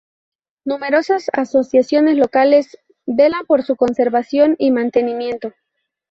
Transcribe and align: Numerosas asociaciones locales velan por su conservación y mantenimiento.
Numerosas 0.65 1.29
asociaciones 1.31 2.17
locales 2.17 2.75
velan 3.05 3.45
por 3.45 3.61
su 3.61 3.75
conservación 3.75 4.55
y 4.57 4.71
mantenimiento. 4.71 5.53